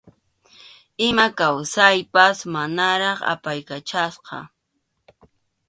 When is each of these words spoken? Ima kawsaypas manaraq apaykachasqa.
Ima 1.07 1.27
kawsaypas 1.37 2.37
manaraq 2.53 3.19
apaykachasqa. 3.33 4.37